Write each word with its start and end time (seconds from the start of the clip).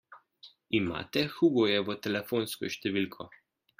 Imate 0.77 1.23
Hugojevo 1.35 1.99
telefonsko 2.07 2.71
številko? 2.77 3.29